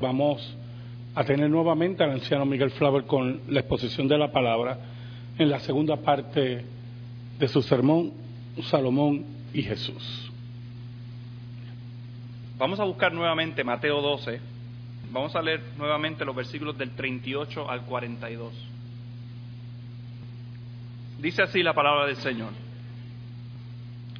Vamos 0.00 0.56
a 1.14 1.24
tener 1.24 1.50
nuevamente 1.50 2.04
al 2.04 2.12
anciano 2.12 2.46
Miguel 2.46 2.70
Flaver 2.70 3.04
con 3.04 3.40
la 3.48 3.60
exposición 3.60 4.06
de 4.06 4.16
la 4.16 4.30
palabra 4.30 4.78
en 5.36 5.50
la 5.50 5.58
segunda 5.60 5.96
parte 5.96 6.64
de 7.38 7.48
su 7.48 7.62
sermón, 7.62 8.12
Salomón 8.62 9.24
y 9.52 9.62
Jesús. 9.62 10.30
Vamos 12.56 12.78
a 12.80 12.84
buscar 12.84 13.12
nuevamente 13.12 13.64
Mateo 13.64 14.00
12. 14.00 14.40
Vamos 15.10 15.34
a 15.34 15.42
leer 15.42 15.62
nuevamente 15.76 16.24
los 16.24 16.34
versículos 16.34 16.76
del 16.76 16.90
38 16.90 17.70
al 17.70 17.82
42. 17.82 18.52
Dice 21.20 21.42
así 21.42 21.62
la 21.62 21.72
palabra 21.72 22.06
del 22.06 22.16
Señor. 22.16 22.52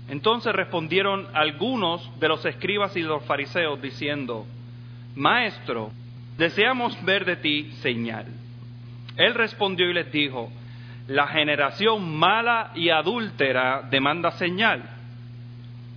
Entonces 0.09 0.53
respondieron 0.53 1.27
algunos 1.35 2.11
de 2.19 2.29
los 2.29 2.45
escribas 2.45 2.97
y 2.97 3.03
los 3.03 3.23
fariseos 3.25 3.81
diciendo, 3.83 4.47
Maestro, 5.19 5.91
deseamos 6.37 6.97
ver 7.05 7.25
de 7.25 7.37
ti 7.37 7.73
señal. 7.83 8.27
Él 9.17 9.35
respondió 9.35 9.91
y 9.91 9.95
les 9.95 10.13
dijo, 10.13 10.51
la 11.09 11.27
generación 11.27 12.17
mala 12.17 12.71
y 12.77 12.91
adúltera 12.91 13.83
demanda 13.91 14.31
señal, 14.33 14.83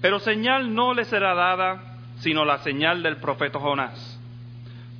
pero 0.01 0.19
señal 0.19 0.73
no 0.73 0.95
le 0.95 1.05
será 1.05 1.35
dada 1.35 1.99
sino 2.17 2.45
la 2.45 2.59
señal 2.59 3.03
del 3.03 3.17
profeta 3.17 3.59
Jonás. 3.59 4.19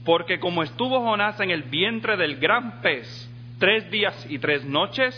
Porque 0.06 0.40
como 0.40 0.64
estuvo 0.64 1.02
Jonás 1.02 1.40
en 1.40 1.50
el 1.50 1.64
vientre 1.64 2.16
del 2.16 2.38
gran 2.38 2.82
pez 2.82 3.30
tres 3.60 3.90
días 3.90 4.28
y 4.30 4.38
tres 4.38 4.64
noches, 4.66 5.16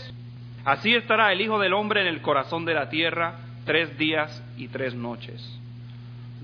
así 0.64 0.94
estará 0.94 1.30
el 1.32 1.42
Hijo 1.42 1.58
del 1.58 1.74
Hombre 1.74 2.00
en 2.00 2.06
el 2.06 2.22
corazón 2.22 2.64
de 2.64 2.74
la 2.74 2.88
tierra 2.88 3.34
tres 3.66 3.98
días 3.98 4.42
y 4.56 4.68
tres 4.68 4.94
noches. 4.94 5.60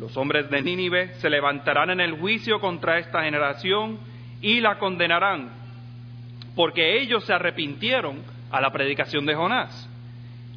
Los 0.00 0.16
hombres 0.16 0.48
de 0.48 0.62
Nínive 0.62 1.12
se 1.16 1.28
levantarán 1.28 1.90
en 1.90 2.00
el 2.00 2.18
juicio 2.18 2.58
contra 2.58 2.98
esta 2.98 3.22
generación 3.22 3.98
y 4.40 4.60
la 4.60 4.78
condenarán, 4.78 5.50
porque 6.56 7.02
ellos 7.02 7.22
se 7.24 7.34
arrepintieron 7.34 8.22
a 8.50 8.62
la 8.62 8.72
predicación 8.72 9.26
de 9.26 9.34
Jonás. 9.34 9.90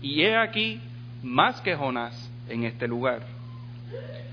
Y 0.02 0.22
he 0.22 0.38
aquí 0.38 0.80
más 1.24 1.60
que 1.60 1.76
Jonás 1.76 2.32
en 2.48 2.64
este 2.64 2.88
lugar. 2.88 3.24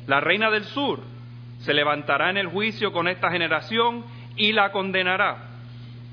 La 0.06 0.20
reina 0.20 0.48
del 0.48 0.62
sur 0.66 1.00
se 1.58 1.74
levantará 1.74 2.30
en 2.30 2.36
el 2.36 2.46
juicio 2.46 2.92
con 2.92 3.08
esta 3.08 3.32
generación 3.32 4.04
y 4.36 4.52
la 4.52 4.70
condenará, 4.70 5.38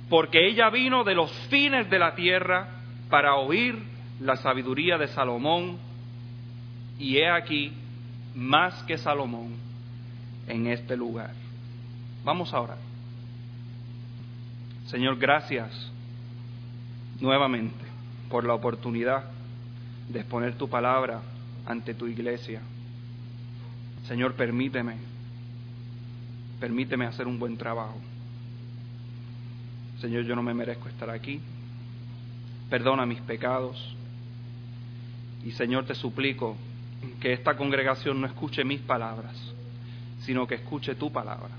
porque 0.10 0.48
ella 0.48 0.72
vino 0.72 1.04
de 1.04 1.14
los 1.14 1.32
fines 1.50 1.88
de 1.92 2.00
la 2.00 2.16
tierra 2.16 2.68
para 3.12 3.36
oír 3.36 3.78
la 4.20 4.38
sabiduría 4.38 4.98
de 4.98 5.08
Salomón, 5.10 5.78
y 6.98 7.18
he 7.18 7.30
aquí 7.30 7.74
más 8.38 8.84
que 8.84 9.00
Salomón 9.00 9.56
en 10.48 10.68
este 10.68 10.96
lugar. 10.96 11.34
Vamos 12.24 12.54
a 12.54 12.62
orar. 12.62 12.78
Señor, 14.86 15.18
gracias 15.18 15.92
nuevamente 17.20 17.84
por 18.30 18.46
la 18.46 18.54
oportunidad 18.54 19.26
de 20.08 20.20
exponer 20.20 20.56
tu 20.56 20.70
palabra 20.70 21.22
ante 21.66 21.96
tu 21.96 22.06
iglesia. 22.06 22.62
Señor, 24.08 24.36
permíteme, 24.36 24.98
permíteme 26.60 27.08
hacer 27.08 27.26
un 27.26 27.40
buen 27.40 27.58
trabajo. 27.58 27.98
Señor, 30.00 30.26
yo 30.26 30.36
no 30.36 30.44
me 30.44 30.54
merezco 30.54 30.88
estar 30.88 31.10
aquí. 31.10 31.42
Perdona 32.70 33.06
mis 33.08 33.20
pecados. 33.22 33.96
Y 35.44 35.52
Señor, 35.54 35.86
te 35.86 35.96
suplico 35.96 36.56
que 37.20 37.34
esta 37.34 37.56
congregación 37.56 38.20
no 38.22 38.28
escuche 38.28 38.64
mis 38.64 38.82
palabras, 38.82 39.36
sino 40.22 40.48
que 40.48 40.56
escuche 40.56 40.96
tu 40.96 41.12
palabra. 41.12 41.50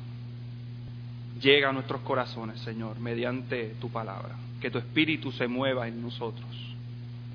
Llega 1.40 1.70
a 1.70 1.72
nuestros 1.72 2.00
corazones, 2.02 2.60
Señor, 2.60 2.98
mediante 2.98 3.76
tu 3.80 3.90
palabra. 3.90 4.34
Que 4.60 4.70
tu 4.70 4.78
espíritu 4.78 5.30
se 5.30 5.46
mueva 5.46 5.86
en 5.86 6.02
nosotros 6.02 6.48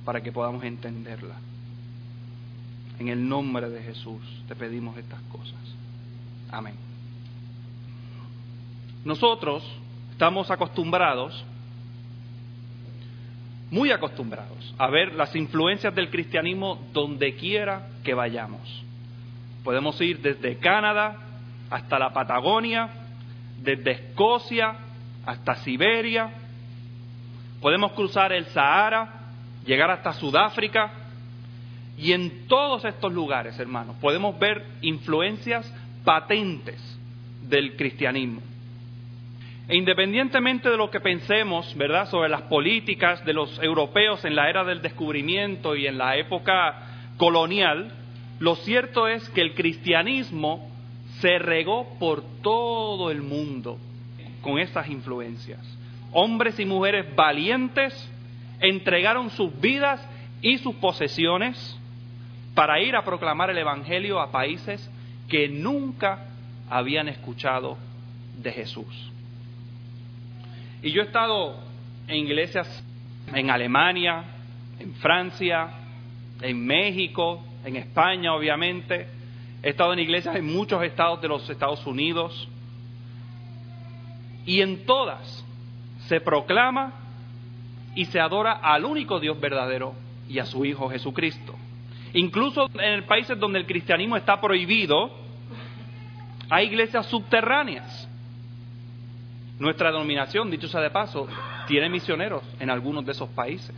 para 0.03 0.21
que 0.21 0.31
podamos 0.31 0.63
entenderla. 0.63 1.35
En 2.99 3.07
el 3.07 3.27
nombre 3.27 3.69
de 3.69 3.81
Jesús 3.81 4.21
te 4.47 4.55
pedimos 4.55 4.97
estas 4.97 5.21
cosas. 5.23 5.59
Amén. 6.51 6.75
Nosotros 9.05 9.63
estamos 10.11 10.51
acostumbrados 10.51 11.43
muy 13.73 13.91
acostumbrados 13.91 14.75
a 14.77 14.87
ver 14.87 15.15
las 15.15 15.35
influencias 15.35 15.95
del 15.95 16.11
cristianismo 16.11 16.79
donde 16.93 17.33
quiera 17.33 17.87
que 18.03 18.13
vayamos. 18.13 18.61
Podemos 19.63 19.99
ir 19.99 20.21
desde 20.21 20.59
Canadá 20.59 21.17
hasta 21.71 21.97
la 21.97 22.13
Patagonia, 22.13 22.87
desde 23.63 23.91
Escocia 23.93 24.75
hasta 25.25 25.55
Siberia, 25.55 26.29
podemos 27.61 27.93
cruzar 27.93 28.31
el 28.31 28.45
Sahara, 28.47 29.09
llegar 29.65 29.89
hasta 29.89 30.13
Sudáfrica, 30.13 30.91
y 31.97 32.11
en 32.11 32.47
todos 32.47 32.85
estos 32.85 33.11
lugares, 33.11 33.57
hermanos, 33.57 33.95
podemos 33.99 34.37
ver 34.37 34.63
influencias 34.81 35.65
patentes 36.03 36.79
del 37.41 37.75
cristianismo. 37.75 38.41
E 39.67 39.77
independientemente 39.77 40.69
de 40.69 40.77
lo 40.77 40.91
que 40.91 40.99
pensemos, 40.99 41.75
¿verdad?, 41.77 42.09
sobre 42.09 42.29
las 42.29 42.43
políticas 42.43 43.23
de 43.23 43.33
los 43.33 43.61
europeos 43.63 44.25
en 44.25 44.35
la 44.35 44.49
era 44.49 44.63
del 44.63 44.81
descubrimiento 44.81 45.75
y 45.75 45.87
en 45.87 45.97
la 45.97 46.17
época 46.17 47.13
colonial, 47.17 47.93
lo 48.39 48.55
cierto 48.55 49.07
es 49.07 49.27
que 49.29 49.41
el 49.41 49.53
cristianismo 49.53 50.69
se 51.19 51.39
regó 51.39 51.97
por 51.97 52.23
todo 52.41 53.09
el 53.09 53.21
mundo 53.21 53.77
con 54.41 54.59
esas 54.59 54.89
influencias. 54.89 55.61
Hombres 56.11 56.59
y 56.59 56.65
mujeres 56.65 57.15
valientes 57.15 57.93
entregaron 58.59 59.29
sus 59.29 59.57
vidas 59.61 60.05
y 60.41 60.57
sus 60.57 60.75
posesiones 60.75 61.79
para 62.53 62.81
ir 62.81 62.97
a 62.97 63.05
proclamar 63.05 63.49
el 63.49 63.57
Evangelio 63.57 64.19
a 64.19 64.31
países 64.31 64.91
que 65.29 65.47
nunca 65.47 66.27
habían 66.69 67.07
escuchado 67.07 67.77
de 68.37 68.51
Jesús. 68.51 69.12
Y 70.83 70.91
yo 70.91 71.01
he 71.01 71.05
estado 71.05 71.55
en 72.09 72.17
iglesias 72.17 72.83
en 73.33 73.49
Alemania, 73.49 74.25
en 74.77 74.93
Francia, 74.95 75.69
en 76.41 76.65
México, 76.65 77.41
en 77.63 77.77
España, 77.77 78.33
obviamente. 78.33 79.07
He 79.63 79.69
estado 79.69 79.93
en 79.93 79.99
iglesias 79.99 80.35
en 80.35 80.45
muchos 80.45 80.83
estados 80.83 81.21
de 81.21 81.29
los 81.29 81.49
Estados 81.49 81.87
Unidos. 81.87 82.49
Y 84.45 84.59
en 84.59 84.85
todas 84.85 85.45
se 86.07 86.19
proclama 86.19 86.91
y 87.95 88.03
se 88.05 88.19
adora 88.19 88.51
al 88.51 88.83
único 88.83 89.21
Dios 89.21 89.39
verdadero 89.39 89.93
y 90.27 90.39
a 90.39 90.45
su 90.45 90.65
Hijo 90.65 90.89
Jesucristo. 90.89 91.55
Incluso 92.13 92.69
en 92.77 93.05
países 93.05 93.39
donde 93.39 93.59
el 93.59 93.65
cristianismo 93.65 94.17
está 94.17 94.41
prohibido, 94.41 95.11
hay 96.49 96.67
iglesias 96.67 97.05
subterráneas 97.05 98.09
nuestra 99.59 99.91
denominación, 99.91 100.49
dicho 100.49 100.67
sea 100.67 100.81
de 100.81 100.89
paso, 100.89 101.27
tiene 101.67 101.89
misioneros 101.89 102.43
en 102.59 102.69
algunos 102.69 103.05
de 103.05 103.11
esos 103.11 103.29
países. 103.29 103.75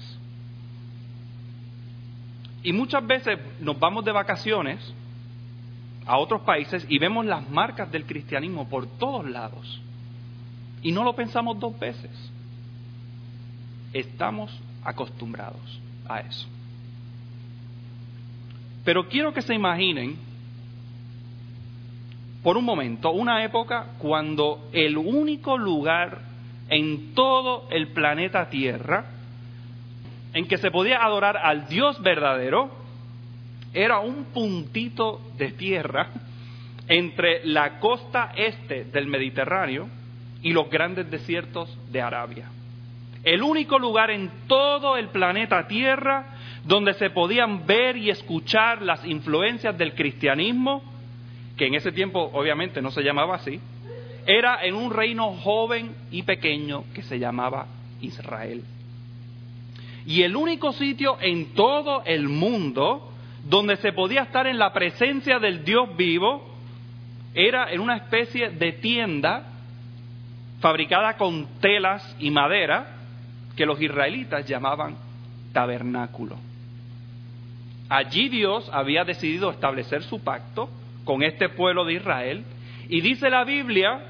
Y 2.63 2.73
muchas 2.73 3.05
veces 3.05 3.37
nos 3.59 3.77
vamos 3.79 4.03
de 4.05 4.11
vacaciones 4.11 4.93
a 6.05 6.17
otros 6.17 6.41
países 6.41 6.85
y 6.89 6.97
vemos 6.97 7.25
las 7.25 7.47
marcas 7.49 7.91
del 7.91 8.05
cristianismo 8.05 8.67
por 8.67 8.87
todos 8.97 9.29
lados. 9.29 9.81
Y 10.81 10.91
no 10.91 11.03
lo 11.03 11.15
pensamos 11.15 11.59
dos 11.59 11.77
veces. 11.79 12.11
Estamos 13.93 14.51
acostumbrados 14.83 15.79
a 16.07 16.19
eso. 16.21 16.47
Pero 18.83 19.07
quiero 19.09 19.33
que 19.33 19.41
se 19.41 19.55
imaginen 19.55 20.17
por 22.45 22.57
un 22.57 22.63
momento 22.63 23.09
una 23.09 23.43
época 23.43 23.87
cuando 23.97 24.69
el 24.71 24.99
único 24.99 25.57
lugar 25.57 26.19
en 26.69 27.15
todo 27.15 27.67
el 27.71 27.87
planeta 27.87 28.51
Tierra 28.51 29.03
en 30.31 30.47
que 30.47 30.59
se 30.59 30.69
podía 30.69 31.03
adorar 31.03 31.37
al 31.37 31.67
Dios 31.67 31.99
verdadero 32.03 32.69
era 33.73 33.97
un 33.97 34.25
puntito 34.25 35.21
de 35.39 35.53
tierra 35.53 36.09
entre 36.87 37.43
la 37.47 37.79
costa 37.79 38.31
este 38.35 38.83
del 38.83 39.07
Mediterráneo 39.07 39.89
y 40.43 40.53
los 40.53 40.69
grandes 40.69 41.09
desiertos 41.09 41.75
de 41.91 41.99
Arabia. 41.99 42.47
El 43.23 43.41
único 43.41 43.79
lugar 43.79 44.11
en 44.11 44.29
todo 44.45 44.97
el 44.97 45.07
planeta 45.07 45.67
Tierra 45.67 46.27
donde 46.63 46.93
se 46.93 47.09
podían 47.09 47.65
ver 47.65 47.97
y 47.97 48.11
escuchar 48.11 48.83
las 48.83 49.03
influencias 49.03 49.75
del 49.75 49.95
cristianismo 49.95 50.94
que 51.57 51.67
en 51.67 51.75
ese 51.75 51.91
tiempo 51.91 52.29
obviamente 52.33 52.81
no 52.81 52.91
se 52.91 53.01
llamaba 53.01 53.35
así, 53.35 53.59
era 54.25 54.63
en 54.65 54.75
un 54.75 54.91
reino 54.91 55.33
joven 55.33 55.95
y 56.11 56.23
pequeño 56.23 56.83
que 56.93 57.03
se 57.03 57.19
llamaba 57.19 57.67
Israel. 58.01 58.63
Y 60.05 60.21
el 60.21 60.35
único 60.35 60.71
sitio 60.73 61.17
en 61.19 61.53
todo 61.53 62.03
el 62.05 62.27
mundo 62.27 63.11
donde 63.47 63.77
se 63.77 63.93
podía 63.93 64.23
estar 64.23 64.47
en 64.47 64.57
la 64.57 64.73
presencia 64.73 65.39
del 65.39 65.63
Dios 65.63 65.95
vivo 65.95 66.55
era 67.33 67.71
en 67.71 67.81
una 67.81 67.97
especie 67.97 68.49
de 68.49 68.73
tienda 68.73 69.43
fabricada 70.59 71.17
con 71.17 71.47
telas 71.59 72.15
y 72.19 72.31
madera 72.31 72.95
que 73.55 73.65
los 73.65 73.79
israelitas 73.81 74.47
llamaban 74.47 74.95
tabernáculo. 75.53 76.37
Allí 77.89 78.29
Dios 78.29 78.69
había 78.73 79.03
decidido 79.03 79.51
establecer 79.51 80.03
su 80.03 80.23
pacto 80.23 80.69
con 81.05 81.23
este 81.23 81.47
pueblo 81.47 81.85
de 81.85 81.93
Israel 81.93 82.43
y 82.89 82.99
dice 82.99 83.29
la 83.29 83.45
Biblia 83.45 84.05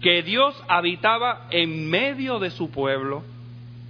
que 0.00 0.22
Dios 0.22 0.62
habitaba 0.68 1.48
en 1.50 1.90
medio 1.90 2.38
de 2.38 2.50
su 2.50 2.70
pueblo 2.70 3.24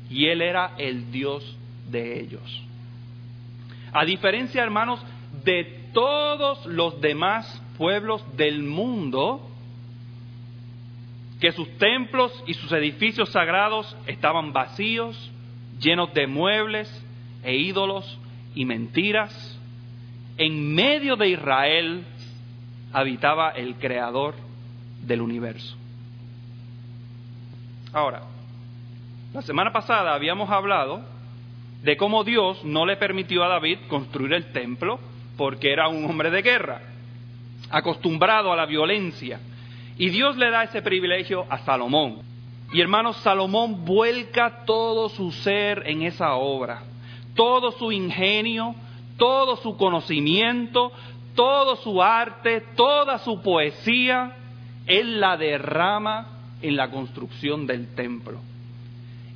y 0.09 0.27
Él 0.27 0.41
era 0.41 0.73
el 0.79 1.11
Dios 1.11 1.57
de 1.91 2.21
ellos. 2.21 2.63
A 3.93 4.05
diferencia, 4.05 4.63
hermanos, 4.63 5.05
de 5.45 5.89
todos 5.93 6.65
los 6.67 7.01
demás 7.01 7.63
pueblos 7.77 8.25
del 8.37 8.63
mundo, 8.63 9.41
que 11.41 11.53
sus 11.53 11.69
templos 11.79 12.33
y 12.47 12.55
sus 12.55 12.73
edificios 12.73 13.31
sagrados 13.31 13.97
estaban 14.07 14.53
vacíos, 14.53 15.31
llenos 15.81 16.13
de 16.15 16.27
muebles 16.27 16.91
e 17.43 17.57
ídolos 17.57 18.19
y 18.55 18.65
mentiras, 18.65 19.59
en 20.39 20.75
medio 20.75 21.17
de 21.17 21.31
Israel 21.31 22.05
habitaba 22.97 23.51
el 23.51 23.75
creador 23.75 24.35
del 25.03 25.21
universo. 25.21 25.77
Ahora, 27.93 28.23
la 29.35 29.43
semana 29.43 29.71
pasada 29.71 30.15
habíamos 30.15 30.49
hablado 30.49 31.03
de 31.83 31.95
cómo 31.99 32.25
Dios 32.25 32.65
no 32.65 32.87
le 32.87 32.97
permitió 32.97 33.45
a 33.45 33.49
David 33.49 33.81
construir 33.89 34.33
el 34.33 34.51
templo 34.51 34.99
porque 35.37 35.75
era 35.75 35.89
un 35.89 36.07
hombre 36.07 36.31
de 36.31 36.41
guerra, 36.41 36.81
acostumbrado 37.69 38.51
a 38.51 38.57
la 38.57 38.65
violencia. 38.65 39.41
Y 39.99 40.09
Dios 40.09 40.39
le 40.39 40.51
da 40.51 40.63
ese 40.63 40.81
privilegio 40.81 41.45
a 41.51 41.59
Salomón. 41.59 42.23
Y 42.73 42.81
hermanos, 42.81 43.19
Salomón 43.19 43.85
vuelca 43.85 44.65
todo 44.65 45.11
su 45.11 45.33
ser 45.33 45.83
en 45.85 46.01
esa 46.01 46.37
obra, 46.37 46.83
todo 47.35 47.73
su 47.73 47.93
ingenio, 47.93 48.75
todo 49.19 49.57
su 49.57 49.77
conocimiento, 49.77 50.93
todo 51.37 51.77
su 51.77 52.03
arte, 52.03 52.63
toda 52.75 53.19
su 53.19 53.41
poesía, 53.41 54.33
Él 54.87 55.21
la 55.21 55.37
derrama 55.37 56.27
en 56.63 56.77
la 56.77 56.91
construcción 56.91 57.67
del 57.67 57.95
templo. 57.95 58.41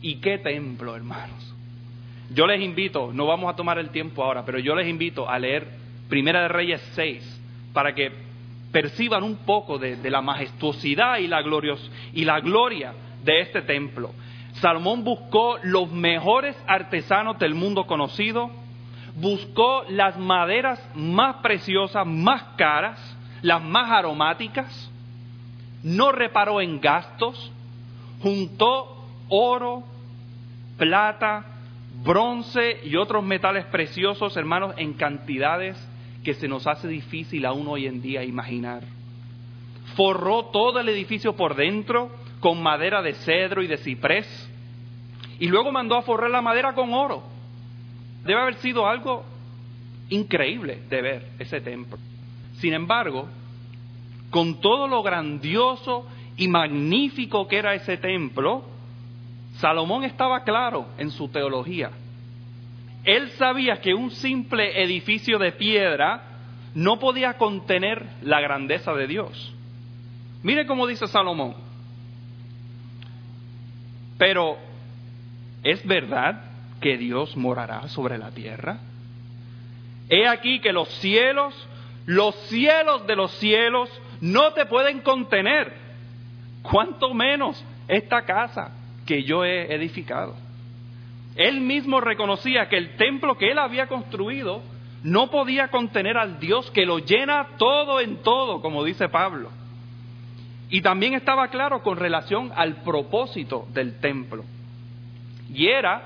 ¿Y 0.02 0.16
qué 0.16 0.38
templo, 0.38 0.96
hermanos? 0.96 1.54
Yo 2.34 2.46
les 2.46 2.60
invito, 2.60 3.12
no 3.12 3.26
vamos 3.26 3.52
a 3.52 3.56
tomar 3.56 3.78
el 3.78 3.90
tiempo 3.90 4.24
ahora, 4.24 4.44
pero 4.44 4.58
yo 4.58 4.74
les 4.74 4.88
invito 4.88 5.28
a 5.28 5.38
leer 5.38 5.66
Primera 6.08 6.42
de 6.42 6.48
Reyes 6.48 6.80
6 6.94 7.40
para 7.72 7.94
que 7.94 8.10
perciban 8.72 9.22
un 9.22 9.36
poco 9.38 9.78
de, 9.78 9.98
la 10.10 10.22
majestuosidad 10.22 11.18
y 11.18 11.26
la, 11.26 11.42
y 12.12 12.24
la 12.24 12.40
gloria 12.40 12.94
de 13.22 13.40
este 13.40 13.62
templo. 13.62 14.12
Salomón 14.54 15.04
buscó 15.04 15.58
los 15.62 15.90
mejores 15.90 16.56
artesanos 16.66 17.38
del 17.38 17.54
mundo 17.54 17.86
conocido, 17.86 18.50
buscó 19.16 19.84
las 19.88 20.18
maderas 20.18 20.80
más 20.94 21.36
preciosas, 21.36 22.06
más 22.06 22.42
caras, 22.56 22.98
las 23.42 23.62
más 23.62 23.90
aromáticas, 23.90 24.90
no 25.82 26.12
reparó 26.12 26.60
en 26.60 26.80
gastos, 26.80 27.50
juntó 28.22 29.04
oro, 29.28 29.84
plata, 30.76 31.44
bronce 32.02 32.80
y 32.84 32.96
otros 32.96 33.24
metales 33.24 33.64
preciosos, 33.66 34.36
hermanos, 34.36 34.74
en 34.76 34.94
cantidades 34.94 35.76
que 36.22 36.34
se 36.34 36.48
nos 36.48 36.66
hace 36.66 36.88
difícil 36.88 37.46
aún 37.46 37.66
hoy 37.68 37.86
en 37.86 38.02
día 38.02 38.22
imaginar. 38.22 38.82
Forró 39.96 40.46
todo 40.46 40.80
el 40.80 40.88
edificio 40.88 41.34
por 41.34 41.54
dentro 41.56 42.10
con 42.40 42.62
madera 42.62 43.02
de 43.02 43.14
cedro 43.14 43.62
y 43.62 43.66
de 43.66 43.78
ciprés 43.78 44.50
y 45.38 45.48
luego 45.48 45.72
mandó 45.72 45.96
a 45.96 46.02
forrar 46.02 46.30
la 46.30 46.42
madera 46.42 46.74
con 46.74 46.92
oro. 46.92 47.22
Debe 48.24 48.40
haber 48.40 48.54
sido 48.56 48.86
algo 48.86 49.24
increíble 50.10 50.82
de 50.88 51.02
ver 51.02 51.28
ese 51.38 51.60
templo. 51.60 51.98
Sin 52.54 52.74
embargo, 52.74 53.28
con 54.30 54.60
todo 54.60 54.86
lo 54.86 55.02
grandioso 55.02 56.06
y 56.36 56.48
magnífico 56.48 57.48
que 57.48 57.58
era 57.58 57.74
ese 57.74 57.96
templo, 57.96 58.64
Salomón 59.56 60.04
estaba 60.04 60.44
claro 60.44 60.86
en 60.98 61.10
su 61.10 61.28
teología. 61.28 61.90
Él 63.04 63.30
sabía 63.30 63.80
que 63.80 63.94
un 63.94 64.10
simple 64.10 64.82
edificio 64.82 65.38
de 65.38 65.52
piedra 65.52 66.22
no 66.74 66.98
podía 66.98 67.34
contener 67.34 68.06
la 68.22 68.40
grandeza 68.40 68.92
de 68.92 69.06
Dios. 69.06 69.54
Mire 70.42 70.66
cómo 70.66 70.86
dice 70.86 71.06
Salomón. 71.08 71.54
Pero, 74.18 74.58
¿es 75.62 75.84
verdad 75.86 76.49
que 76.80 76.96
Dios 76.96 77.36
morará 77.36 77.88
sobre 77.88 78.18
la 78.18 78.30
tierra? 78.30 78.78
He 80.08 80.26
aquí 80.26 80.60
que 80.60 80.72
los 80.72 80.88
cielos, 81.00 81.54
los 82.06 82.34
cielos 82.48 83.06
de 83.06 83.16
los 83.16 83.30
cielos, 83.32 83.88
no 84.20 84.52
te 84.52 84.66
pueden 84.66 85.00
contener. 85.00 85.72
¿Cuánto 86.62 87.14
menos 87.14 87.64
esta 87.90 88.22
casa 88.22 88.72
que 89.10 89.24
yo 89.24 89.44
he 89.44 89.74
edificado. 89.74 90.36
Él 91.34 91.60
mismo 91.60 92.00
reconocía 92.00 92.68
que 92.68 92.76
el 92.76 92.96
templo 92.96 93.36
que 93.36 93.50
él 93.50 93.58
había 93.58 93.88
construido 93.88 94.62
no 95.02 95.30
podía 95.30 95.68
contener 95.68 96.16
al 96.16 96.38
Dios 96.38 96.70
que 96.70 96.86
lo 96.86 96.98
llena 96.98 97.48
todo 97.58 98.00
en 98.00 98.18
todo, 98.22 98.60
como 98.60 98.84
dice 98.84 99.08
Pablo. 99.08 99.50
Y 100.68 100.82
también 100.82 101.14
estaba 101.14 101.48
claro 101.48 101.82
con 101.82 101.96
relación 101.96 102.52
al 102.54 102.82
propósito 102.82 103.66
del 103.72 103.98
templo. 103.98 104.44
Y 105.52 105.66
era 105.66 106.02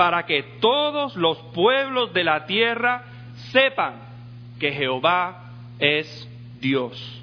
para 0.00 0.24
que 0.24 0.42
todos 0.62 1.14
los 1.14 1.36
pueblos 1.52 2.14
de 2.14 2.24
la 2.24 2.46
tierra 2.46 3.02
sepan 3.52 3.96
que 4.58 4.72
Jehová 4.72 5.50
es 5.78 6.26
Dios 6.58 7.22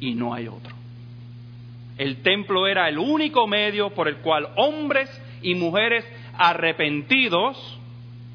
y 0.00 0.12
no 0.16 0.34
hay 0.34 0.48
otro. 0.48 0.74
El 1.96 2.20
templo 2.22 2.66
era 2.66 2.88
el 2.88 2.98
único 2.98 3.46
medio 3.46 3.90
por 3.90 4.08
el 4.08 4.16
cual 4.16 4.48
hombres 4.56 5.08
y 5.42 5.54
mujeres 5.54 6.04
arrepentidos 6.36 7.78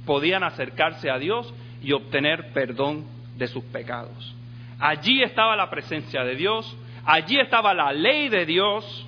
podían 0.06 0.46
acercarse 0.46 1.10
a 1.10 1.18
Dios 1.18 1.54
y 1.84 1.92
obtener 1.92 2.54
perdón 2.54 3.04
de 3.36 3.48
sus 3.48 3.66
pecados. 3.66 4.34
Allí 4.80 5.22
estaba 5.22 5.58
la 5.58 5.70
presencia 5.70 6.24
de 6.24 6.38
Dios, 6.38 6.74
allí 7.04 7.38
estaba 7.38 7.74
la 7.74 7.92
ley 7.92 8.30
de 8.30 8.46
Dios, 8.46 9.06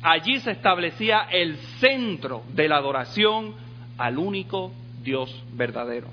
allí 0.00 0.40
se 0.40 0.52
establecía 0.52 1.26
el 1.30 1.58
centro 1.80 2.44
de 2.54 2.66
la 2.66 2.78
adoración 2.78 3.68
al 4.00 4.18
único 4.18 4.72
Dios 5.02 5.30
verdadero. 5.52 6.08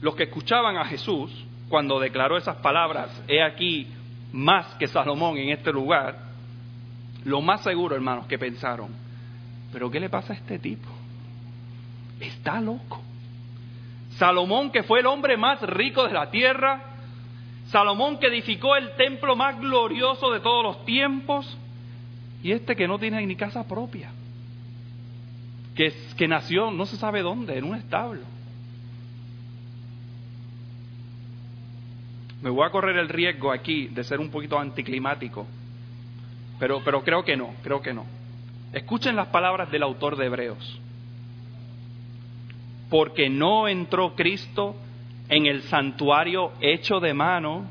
Los 0.00 0.14
que 0.16 0.24
escuchaban 0.24 0.78
a 0.78 0.86
Jesús 0.86 1.30
cuando 1.68 2.00
declaró 2.00 2.38
esas 2.38 2.56
palabras, 2.56 3.22
he 3.28 3.42
aquí 3.42 3.86
más 4.32 4.66
que 4.76 4.86
Salomón 4.86 5.36
en 5.36 5.50
este 5.50 5.70
lugar, 5.72 6.18
lo 7.24 7.42
más 7.42 7.62
seguro, 7.62 7.94
hermanos, 7.94 8.26
que 8.26 8.38
pensaron, 8.38 8.88
pero 9.72 9.90
¿qué 9.90 10.00
le 10.00 10.08
pasa 10.08 10.32
a 10.32 10.36
este 10.36 10.58
tipo? 10.58 10.88
Está 12.18 12.60
loco. 12.60 13.02
Salomón, 14.16 14.70
que 14.70 14.84
fue 14.84 15.00
el 15.00 15.06
hombre 15.06 15.36
más 15.36 15.60
rico 15.60 16.06
de 16.06 16.14
la 16.14 16.30
tierra, 16.30 16.80
Salomón 17.66 18.18
que 18.18 18.28
edificó 18.28 18.74
el 18.76 18.96
templo 18.96 19.36
más 19.36 19.60
glorioso 19.60 20.30
de 20.30 20.40
todos 20.40 20.64
los 20.64 20.84
tiempos, 20.86 21.58
y 22.42 22.52
este 22.52 22.74
que 22.74 22.88
no 22.88 22.98
tiene 22.98 23.26
ni 23.26 23.36
casa 23.36 23.68
propia, 23.68 24.10
que, 25.74 25.92
que 26.16 26.28
nació 26.28 26.70
no 26.70 26.86
se 26.86 26.96
sabe 26.96 27.22
dónde, 27.22 27.58
en 27.58 27.64
un 27.64 27.76
establo. 27.76 28.22
Me 32.42 32.50
voy 32.50 32.66
a 32.66 32.70
correr 32.70 32.98
el 32.98 33.08
riesgo 33.08 33.50
aquí 33.50 33.88
de 33.88 34.04
ser 34.04 34.20
un 34.20 34.30
poquito 34.30 34.58
anticlimático, 34.58 35.46
pero, 36.58 36.82
pero 36.84 37.02
creo 37.02 37.24
que 37.24 37.36
no, 37.36 37.54
creo 37.62 37.80
que 37.80 37.94
no. 37.94 38.04
Escuchen 38.72 39.16
las 39.16 39.28
palabras 39.28 39.70
del 39.70 39.82
autor 39.82 40.16
de 40.16 40.26
Hebreos. 40.26 40.80
Porque 42.90 43.30
no 43.30 43.66
entró 43.66 44.14
Cristo 44.14 44.76
en 45.28 45.46
el 45.46 45.62
santuario 45.62 46.52
hecho 46.60 47.00
de 47.00 47.14
mano, 47.14 47.64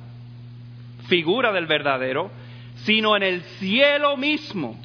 figura 1.07 1.51
del 1.51 1.67
verdadero, 1.67 2.31
sino 2.77 3.15
en 3.15 3.23
el 3.23 3.41
cielo 3.59 4.17
mismo, 4.17 4.75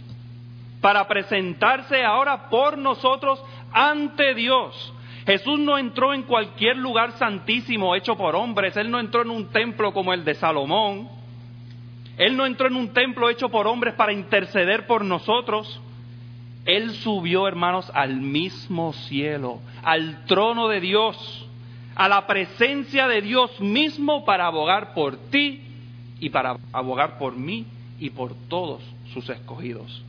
para 0.80 1.06
presentarse 1.08 2.04
ahora 2.04 2.48
por 2.48 2.78
nosotros 2.78 3.42
ante 3.72 4.34
Dios 4.34 4.94
Jesús 5.28 5.60
no 5.60 5.76
entró 5.76 6.14
en 6.14 6.22
cualquier 6.22 6.78
lugar 6.78 7.12
santísimo 7.18 7.94
hecho 7.94 8.16
por 8.16 8.34
hombres, 8.34 8.74
Él 8.78 8.90
no 8.90 8.98
entró 8.98 9.20
en 9.20 9.28
un 9.28 9.48
templo 9.48 9.92
como 9.92 10.14
el 10.14 10.24
de 10.24 10.34
Salomón, 10.34 11.06
Él 12.16 12.34
no 12.34 12.46
entró 12.46 12.66
en 12.66 12.76
un 12.76 12.94
templo 12.94 13.28
hecho 13.28 13.50
por 13.50 13.66
hombres 13.66 13.92
para 13.92 14.14
interceder 14.14 14.86
por 14.86 15.04
nosotros. 15.04 15.82
Él 16.64 16.92
subió, 16.92 17.46
hermanos, 17.46 17.92
al 17.94 18.22
mismo 18.22 18.94
cielo, 18.94 19.60
al 19.82 20.24
trono 20.24 20.66
de 20.66 20.80
Dios, 20.80 21.46
a 21.94 22.08
la 22.08 22.26
presencia 22.26 23.06
de 23.06 23.20
Dios 23.20 23.60
mismo 23.60 24.24
para 24.24 24.46
abogar 24.46 24.94
por 24.94 25.18
ti 25.28 25.60
y 26.20 26.30
para 26.30 26.56
abogar 26.72 27.18
por 27.18 27.36
mí 27.36 27.66
y 28.00 28.08
por 28.08 28.32
todos 28.48 28.80
sus 29.12 29.28
escogidos. 29.28 30.02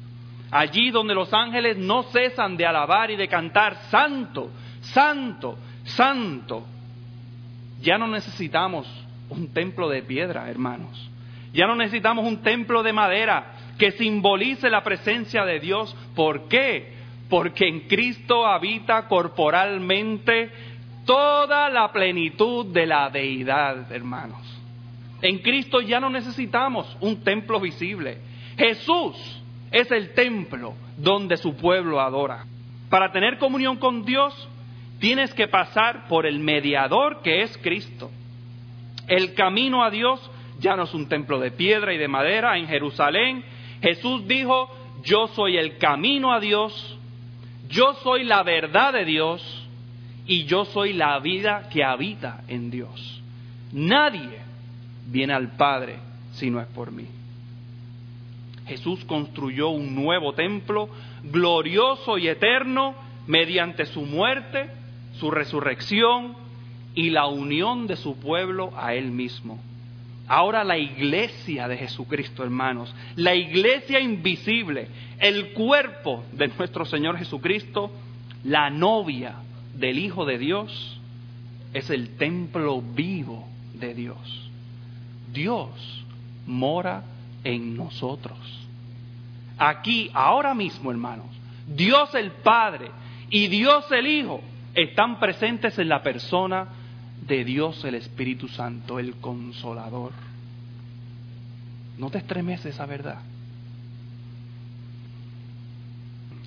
Allí 0.52 0.90
donde 0.90 1.14
los 1.14 1.34
ángeles 1.34 1.78
no 1.78 2.04
cesan 2.04 2.58
de 2.58 2.66
alabar 2.66 3.12
y 3.12 3.16
de 3.16 3.28
cantar, 3.28 3.76
santo, 3.90 4.50
santo, 4.82 5.58
santo. 5.84 6.66
Ya 7.82 7.98
no 7.98 8.08
necesitamos 8.08 8.88
un 9.30 9.54
templo 9.54 9.90
de 9.90 10.02
piedra, 10.02 10.50
hermanos. 10.50 11.10
Ya 11.54 11.68
no 11.68 11.76
necesitamos 11.76 12.26
un 12.26 12.42
templo 12.42 12.84
de 12.84 12.94
madera 12.94 13.54
que 13.78 13.92
simbolice 13.92 14.70
la 14.70 14.84
presencia 14.84 15.46
de 15.46 15.60
Dios. 15.60 15.96
¿Por 16.16 16.48
qué? 16.48 16.94
Porque 17.30 17.68
en 17.68 17.82
Cristo 17.82 18.46
habita 18.46 19.08
corporalmente 19.08 20.52
toda 21.06 21.70
la 21.70 21.92
plenitud 21.92 22.68
de 22.68 22.86
la 22.86 23.10
deidad, 23.10 23.92
hermanos. 23.92 24.42
En 25.22 25.40
Cristo 25.40 25.82
ya 25.82 26.00
no 26.00 26.10
necesitamos 26.10 26.98
un 27.02 27.24
templo 27.24 27.60
visible. 27.60 28.18
Jesús 28.58 29.42
es 29.72 29.92
el 29.92 30.14
templo 30.14 30.74
donde 30.98 31.38
su 31.38 31.56
pueblo 31.56 32.02
adora. 32.02 32.46
Para 32.90 33.12
tener 33.12 33.38
comunión 33.38 33.78
con 33.78 34.04
Dios, 34.04 34.34
tienes 35.00 35.34
que 35.34 35.48
pasar 35.48 36.08
por 36.08 36.26
el 36.26 36.40
mediador 36.40 37.22
que 37.22 37.44
es 37.44 37.58
Cristo. 37.60 38.10
El 39.08 39.34
camino 39.34 39.84
a 39.84 39.90
Dios 39.90 40.20
ya 40.60 40.76
no 40.76 40.84
es 40.84 40.94
un 40.94 41.08
templo 41.08 41.40
de 41.40 41.52
piedra 41.52 41.94
y 41.94 41.98
de 41.98 42.08
madera 42.08 42.58
en 42.58 42.68
Jerusalén. 42.68 43.44
Jesús 43.82 44.28
dijo, 44.28 44.70
yo 45.04 45.28
soy 45.28 45.58
el 45.58 45.78
camino 45.78 46.34
a 46.34 46.40
Dios, 46.40 46.98
yo 47.70 47.94
soy 48.04 48.24
la 48.24 48.44
verdad 48.44 48.94
de 48.94 49.06
Dios 49.06 49.68
y 50.26 50.46
yo 50.46 50.66
soy 50.66 50.94
la 50.94 51.18
vida 51.20 51.70
que 51.72 51.84
habita 51.84 52.44
en 52.48 52.70
Dios. 52.70 53.22
Nadie 53.72 54.40
viene 55.08 55.34
al 55.34 55.56
Padre 55.56 55.98
si 56.34 56.50
no 56.50 56.60
es 56.60 56.68
por 56.68 56.92
mí. 56.92 57.19
Jesús 58.70 59.04
construyó 59.06 59.70
un 59.70 59.96
nuevo 59.96 60.34
templo 60.34 60.90
glorioso 61.24 62.20
y 62.20 62.28
eterno 62.28 62.94
mediante 63.26 63.88
su 63.88 64.04
muerte, 64.04 64.70
su 65.20 65.32
resurrección 65.32 66.36
y 66.94 67.10
la 67.10 67.26
unión 67.26 67.88
de 67.88 67.96
su 67.96 68.20
pueblo 68.20 68.72
a 68.78 68.94
Él 68.94 69.10
mismo. 69.12 69.60
Ahora 70.28 70.64
la 70.64 70.78
iglesia 70.78 71.68
de 71.68 71.78
Jesucristo, 71.78 72.44
hermanos, 72.44 72.94
la 73.16 73.34
iglesia 73.34 74.00
invisible, 74.00 74.88
el 75.18 75.54
cuerpo 75.54 76.24
de 76.32 76.50
nuestro 76.50 76.86
Señor 76.86 77.18
Jesucristo, 77.18 77.92
la 78.44 78.70
novia 78.70 79.38
del 79.74 79.98
Hijo 79.98 80.26
de 80.26 80.38
Dios, 80.38 81.00
es 81.74 81.90
el 81.90 82.18
templo 82.18 82.84
vivo 82.84 83.48
de 83.74 83.96
Dios. 83.96 84.52
Dios 85.34 85.70
mora 86.46 87.04
en 87.44 87.76
nosotros. 87.76 88.38
Aquí, 89.58 90.10
ahora 90.14 90.54
mismo, 90.54 90.92
hermanos, 90.92 91.28
Dios 91.68 92.14
el 92.16 92.32
Padre 92.32 92.92
y 93.30 93.48
Dios 93.48 93.92
el 93.92 94.08
Hijo 94.08 94.42
están 94.74 95.20
presentes 95.20 95.78
en 95.78 95.90
la 95.90 96.02
persona 96.02 96.68
de 97.22 97.44
Dios 97.44 97.84
el 97.84 97.96
Espíritu 97.96 98.48
Santo, 98.48 99.00
el 99.00 99.16
consolador. 99.16 100.14
¿No 101.98 102.10
te 102.10 102.20
estremece 102.20 102.70
esa 102.70 102.86
verdad? 102.86 103.22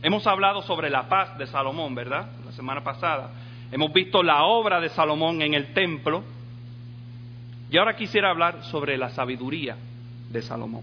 Hemos 0.03 0.27
hablado 0.27 0.63
sobre 0.63 0.91
la 0.91 1.09
paz 1.09 1.37
de 1.39 1.47
Salomón, 1.47 1.95
¿verdad? 1.95 2.31
La 2.45 2.53
semana 2.53 2.83
pasada. 2.83 3.31
Hemos 3.71 3.93
visto 3.93 4.23
la 4.23 4.45
obra 4.45 4.81
de 4.81 4.89
Salomón 4.89 5.43
en 5.43 5.55
el 5.55 5.73
templo. 5.75 6.25
Y 7.71 7.77
ahora 7.77 7.95
quisiera 7.95 8.31
hablar 8.31 8.65
sobre 8.65 8.99
la 8.99 9.11
sabiduría 9.11 9.77
de 10.33 10.43
Salomón. 10.43 10.83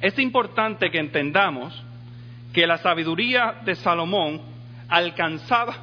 Es 0.00 0.18
importante 0.18 0.90
que 0.90 0.98
entendamos 0.98 1.82
que 2.52 2.66
la 2.66 2.78
sabiduría 2.78 3.60
de 3.64 3.74
Salomón 3.74 4.40
alcanzaba 4.88 5.76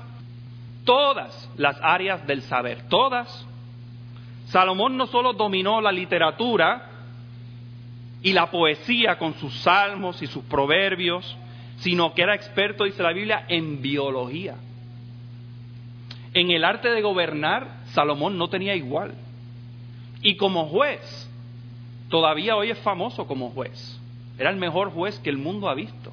todas 0.83 1.49
las 1.57 1.77
áreas 1.81 2.25
del 2.25 2.41
saber, 2.43 2.87
todas. 2.89 3.45
Salomón 4.47 4.97
no 4.97 5.07
solo 5.07 5.33
dominó 5.33 5.81
la 5.81 5.91
literatura 5.91 6.89
y 8.21 8.33
la 8.33 8.49
poesía 8.49 9.17
con 9.17 9.35
sus 9.35 9.53
salmos 9.59 10.21
y 10.21 10.27
sus 10.27 10.43
proverbios, 10.45 11.37
sino 11.79 12.13
que 12.13 12.23
era 12.23 12.35
experto, 12.35 12.85
dice 12.85 13.03
la 13.03 13.13
Biblia, 13.13 13.45
en 13.47 13.81
biología. 13.81 14.55
En 16.33 16.51
el 16.51 16.63
arte 16.63 16.89
de 16.89 17.01
gobernar, 17.01 17.67
Salomón 17.93 18.37
no 18.37 18.49
tenía 18.49 18.75
igual. 18.75 19.13
Y 20.21 20.35
como 20.35 20.67
juez, 20.67 21.26
todavía 22.09 22.55
hoy 22.55 22.71
es 22.71 22.79
famoso 22.79 23.27
como 23.27 23.49
juez. 23.51 23.99
Era 24.37 24.49
el 24.49 24.57
mejor 24.57 24.91
juez 24.91 25.19
que 25.19 25.29
el 25.29 25.37
mundo 25.37 25.69
ha 25.69 25.73
visto. 25.73 26.11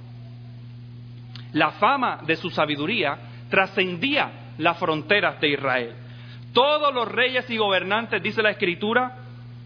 La 1.53 1.73
fama 1.73 2.21
de 2.27 2.37
su 2.37 2.51
sabiduría 2.51 3.19
trascendía 3.51 4.33
las 4.59 4.79
fronteras 4.79 5.41
de 5.41 5.51
Israel. 5.51 5.95
Todos 6.53 6.95
los 6.95 7.09
reyes 7.09 7.49
y 7.51 7.57
gobernantes, 7.57 8.23
dice 8.23 8.43
la 8.43 8.51
Escritura, 8.51 9.17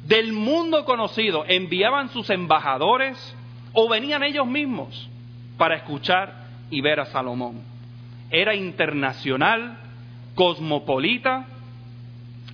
del 0.04 0.32
mundo 0.32 0.84
conocido 0.84 1.44
enviaban 1.46 2.08
sus 2.10 2.30
embajadores 2.30 3.36
o 3.74 3.88
venían 3.88 4.22
ellos 4.22 4.46
mismos 4.46 5.08
para 5.56 5.76
escuchar 5.76 6.46
y 6.70 6.80
ver 6.80 7.00
a 7.00 7.06
Salomón. 7.06 7.62
Era 8.30 8.54
internacional, 8.54 9.76
cosmopolita. 10.34 11.46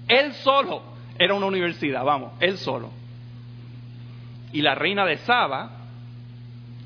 Él 0.09 0.33
solo 0.35 0.83
era 1.19 1.35
una 1.35 1.47
universidad, 1.47 2.05
vamos, 2.05 2.33
él 2.41 2.59
solo. 2.59 2.91
Y 4.55 4.63
la 4.63 4.77
reina 4.77 5.05
de 5.05 5.17
Saba, 5.19 5.69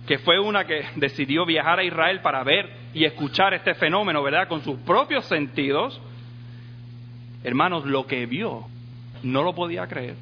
que 0.07 0.17
fue 0.19 0.41
una 0.41 0.65
que 0.65 0.87
decidió 0.97 1.45
viajar 1.45 1.79
a 1.79 1.85
Israel 1.85 2.21
para 2.23 2.43
ver 2.43 2.67
y 2.95 3.05
escuchar 3.05 3.53
este 3.53 3.75
fenómeno, 3.75 4.23
¿verdad? 4.23 4.49
Con 4.49 4.63
sus 4.63 4.79
propios 4.79 5.27
sentidos, 5.27 6.01
hermanos, 7.45 7.85
lo 7.85 8.07
que 8.07 8.25
vio 8.25 8.65
no 9.23 9.43
lo 9.43 9.55
podía 9.55 9.87
creer. 9.87 10.15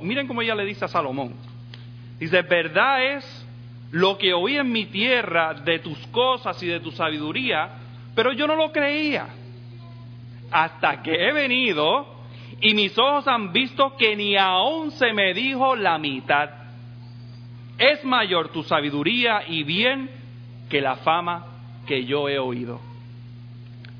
Miren 0.00 0.28
cómo 0.28 0.42
ella 0.42 0.54
le 0.54 0.64
dice 0.64 0.84
a 0.84 0.88
Salomón. 0.88 1.34
Dice, 2.20 2.42
verdad 2.42 3.16
es 3.16 3.46
lo 3.90 4.16
que 4.16 4.32
oí 4.32 4.56
en 4.56 4.70
mi 4.70 4.84
tierra 4.86 5.54
de 5.54 5.80
tus 5.80 5.98
cosas 6.06 6.62
y 6.62 6.68
de 6.68 6.78
tu 6.78 6.92
sabiduría, 6.92 7.68
pero 8.14 8.32
yo 8.32 8.46
no 8.46 8.54
lo 8.54 8.70
creía. 8.70 9.26
Hasta 10.52 11.02
que 11.02 11.16
he 11.16 11.32
venido 11.32 12.13
y 12.60 12.74
mis 12.74 12.96
ojos 12.98 13.28
han 13.28 13.52
visto 13.52 13.96
que 13.96 14.16
ni 14.16 14.36
aún 14.36 14.90
se 14.92 15.12
me 15.12 15.34
dijo 15.34 15.76
la 15.76 15.98
mitad. 15.98 16.50
Es 17.78 18.04
mayor 18.04 18.50
tu 18.50 18.62
sabiduría 18.62 19.42
y 19.46 19.64
bien 19.64 20.10
que 20.68 20.80
la 20.80 20.96
fama 20.96 21.46
que 21.86 22.04
yo 22.04 22.28
he 22.28 22.38
oído. 22.38 22.80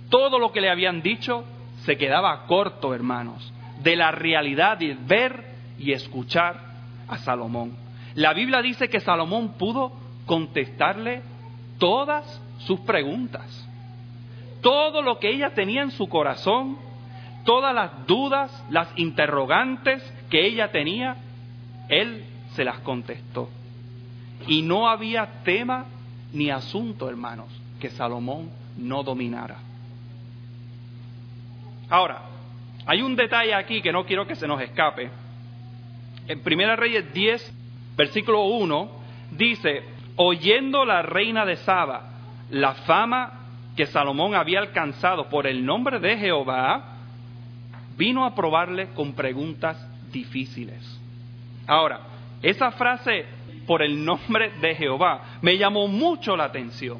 Todo 0.08 0.38
lo 0.38 0.52
que 0.52 0.60
le 0.60 0.70
habían 0.70 1.02
dicho 1.02 1.44
se 1.84 1.96
quedaba 1.96 2.46
corto, 2.46 2.94
hermanos, 2.94 3.52
de 3.82 3.96
la 3.96 4.10
realidad 4.10 4.78
de 4.78 4.96
ver 5.06 5.44
y 5.78 5.92
escuchar 5.92 6.60
a 7.08 7.18
Salomón. 7.18 7.76
La 8.14 8.32
Biblia 8.32 8.62
dice 8.62 8.88
que 8.88 9.00
Salomón 9.00 9.54
pudo 9.58 9.92
contestarle 10.24 11.22
todas 11.78 12.40
sus 12.58 12.80
preguntas. 12.80 13.68
Todo 14.62 15.02
lo 15.02 15.18
que 15.18 15.30
ella 15.30 15.50
tenía 15.50 15.82
en 15.82 15.90
su 15.90 16.08
corazón, 16.08 16.78
todas 17.44 17.74
las 17.74 18.06
dudas, 18.06 18.64
las 18.70 18.88
interrogantes 18.96 20.02
que 20.30 20.46
ella 20.46 20.70
tenía, 20.70 21.16
él 21.88 22.24
se 22.54 22.64
las 22.64 22.78
contestó. 22.80 23.48
Y 24.46 24.62
no 24.62 24.88
había 24.88 25.42
tema 25.44 25.86
ni 26.32 26.50
asunto, 26.50 27.08
hermanos, 27.08 27.46
que 27.80 27.90
Salomón 27.90 28.50
no 28.76 29.02
dominara. 29.02 29.56
Ahora, 31.88 32.22
hay 32.86 33.02
un 33.02 33.16
detalle 33.16 33.54
aquí 33.54 33.80
que 33.80 33.92
no 33.92 34.04
quiero 34.04 34.26
que 34.26 34.34
se 34.34 34.46
nos 34.46 34.60
escape. 34.60 35.10
En 36.26 36.42
Primera 36.42 36.76
Reyes 36.76 37.12
10, 37.12 37.52
versículo 37.96 38.44
1, 38.44 38.90
dice, 39.32 39.82
oyendo 40.16 40.84
la 40.84 41.02
reina 41.02 41.44
de 41.44 41.56
Saba 41.56 42.10
la 42.50 42.74
fama 42.74 43.40
que 43.76 43.86
Salomón 43.86 44.34
había 44.34 44.60
alcanzado 44.60 45.28
por 45.28 45.46
el 45.46 45.64
nombre 45.64 45.98
de 45.98 46.16
Jehová, 46.18 46.93
vino 47.96 48.24
a 48.24 48.34
probarle 48.34 48.88
con 48.94 49.14
preguntas 49.14 49.76
difíciles. 50.10 51.00
Ahora, 51.66 52.00
esa 52.42 52.72
frase 52.72 53.24
por 53.66 53.82
el 53.82 54.04
nombre 54.04 54.50
de 54.60 54.74
Jehová 54.74 55.38
me 55.42 55.56
llamó 55.56 55.88
mucho 55.88 56.36
la 56.36 56.44
atención. 56.44 56.98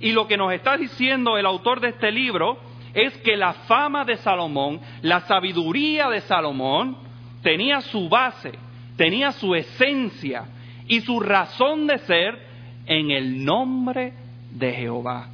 Y 0.00 0.12
lo 0.12 0.26
que 0.26 0.36
nos 0.36 0.52
está 0.52 0.76
diciendo 0.76 1.38
el 1.38 1.46
autor 1.46 1.80
de 1.80 1.90
este 1.90 2.10
libro 2.10 2.58
es 2.92 3.16
que 3.18 3.36
la 3.36 3.52
fama 3.52 4.04
de 4.04 4.16
Salomón, 4.18 4.80
la 5.00 5.20
sabiduría 5.20 6.08
de 6.10 6.20
Salomón, 6.22 6.96
tenía 7.42 7.80
su 7.80 8.08
base, 8.08 8.52
tenía 8.96 9.32
su 9.32 9.54
esencia 9.54 10.44
y 10.86 11.00
su 11.00 11.20
razón 11.20 11.86
de 11.86 11.98
ser 11.98 12.38
en 12.86 13.10
el 13.10 13.44
nombre 13.44 14.12
de 14.50 14.72
Jehová. 14.72 15.28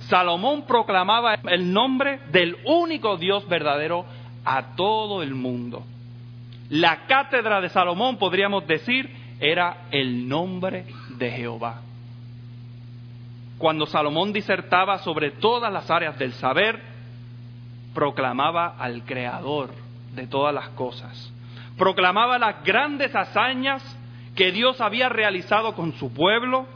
Salomón 0.00 0.66
proclamaba 0.66 1.34
el 1.34 1.72
nombre 1.72 2.20
del 2.30 2.56
único 2.64 3.16
Dios 3.16 3.48
verdadero 3.48 4.04
a 4.46 4.76
todo 4.76 5.22
el 5.22 5.34
mundo. 5.34 5.84
La 6.70 7.06
cátedra 7.06 7.60
de 7.60 7.68
Salomón, 7.68 8.16
podríamos 8.16 8.66
decir, 8.66 9.10
era 9.40 9.88
el 9.90 10.28
nombre 10.28 10.86
de 11.18 11.30
Jehová. 11.30 11.82
Cuando 13.58 13.86
Salomón 13.86 14.32
disertaba 14.32 14.98
sobre 14.98 15.32
todas 15.32 15.72
las 15.72 15.90
áreas 15.90 16.18
del 16.18 16.32
saber, 16.34 16.80
proclamaba 17.92 18.76
al 18.78 19.04
Creador 19.04 19.70
de 20.14 20.26
todas 20.26 20.54
las 20.54 20.68
cosas. 20.70 21.32
Proclamaba 21.76 22.38
las 22.38 22.62
grandes 22.64 23.14
hazañas 23.14 23.82
que 24.34 24.52
Dios 24.52 24.80
había 24.80 25.08
realizado 25.08 25.74
con 25.74 25.92
su 25.94 26.12
pueblo. 26.12 26.66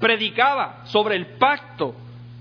Predicaba 0.00 0.80
sobre 0.84 1.16
el 1.16 1.26
pacto 1.38 1.94